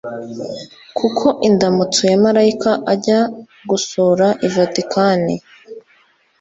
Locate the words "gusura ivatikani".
3.69-5.35